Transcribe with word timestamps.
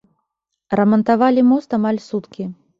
Рамантавалі 0.79 1.45
мост 1.53 1.79
амаль 1.81 2.03
суткі. 2.11 2.51